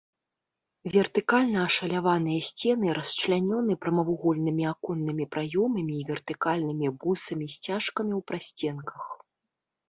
Вертыкальна 0.93 1.57
ашаляваныя 1.69 2.39
сцены 2.47 2.95
расчлянёны 2.99 3.75
прамавугольнымі 3.83 4.63
аконнымі 4.71 5.29
праёмамі 5.37 5.93
і 6.01 6.07
вертыкальнымі 6.09 6.87
бусамі-сцяжкамі 7.05 8.13
ў 8.19 8.21
прасценках. 8.33 9.01